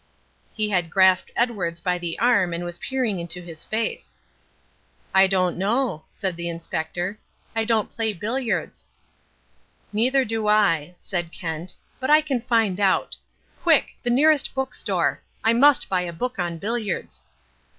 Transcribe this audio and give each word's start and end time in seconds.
He 0.55 0.69
had 0.69 0.89
grasped 0.89 1.29
Edwards 1.35 1.79
by 1.79 1.99
the 1.99 2.17
arm 2.17 2.53
and 2.53 2.63
was 2.65 2.79
peering 2.79 3.19
into 3.19 3.39
his 3.39 3.63
face. 3.63 4.15
"I 5.13 5.27
don't 5.27 5.59
know," 5.59 6.05
said 6.11 6.35
the 6.35 6.49
Inspector. 6.49 7.19
"I 7.55 7.65
don't 7.65 7.91
play 7.91 8.11
billiards." 8.11 8.89
"Neither 9.93 10.25
do 10.25 10.47
I," 10.47 10.95
said 10.99 11.31
Kent, 11.31 11.75
"but 11.99 12.09
I 12.09 12.21
can 12.21 12.41
find 12.41 12.79
out. 12.79 13.15
Quick! 13.61 13.95
The 14.01 14.09
nearest 14.09 14.55
book 14.55 14.73
store. 14.73 15.21
I 15.43 15.53
must 15.53 15.87
buy 15.87 16.01
a 16.01 16.13
book 16.13 16.39
on 16.39 16.57
billiards." 16.57 17.23